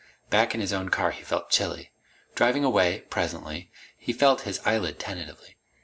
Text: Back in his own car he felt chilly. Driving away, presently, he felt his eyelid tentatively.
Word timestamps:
Back 0.31 0.55
in 0.55 0.61
his 0.61 0.73
own 0.73 0.89
car 0.89 1.11
he 1.11 1.21
felt 1.21 1.51
chilly. 1.51 1.91
Driving 2.33 2.63
away, 2.63 3.01
presently, 3.11 3.69
he 3.95 4.11
felt 4.13 4.41
his 4.49 4.59
eyelid 4.65 4.97
tentatively. 4.97 5.57